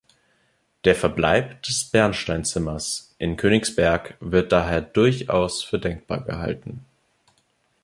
Der 0.83 0.95
Verbleib 0.95 1.61
des 1.61 1.83
Bernsteinzimmers 1.83 3.13
in 3.19 3.37
Königsberg 3.37 4.17
wird 4.19 4.51
daher 4.51 4.81
durchaus 4.81 5.63
für 5.63 5.77
denkbar 5.77 6.23
gehalten. 6.23 6.83